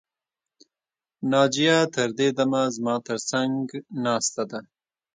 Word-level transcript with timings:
ناجیه 1.31 1.77
تر 1.95 2.09
دې 2.17 2.27
دمه 2.37 2.61
زما 2.75 2.95
تر 3.07 3.17
څنګ 3.31 3.61
ناسته 4.03 4.43
ده 4.51 4.59